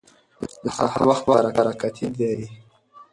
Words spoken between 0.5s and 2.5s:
د سهار وخت برکتي دی.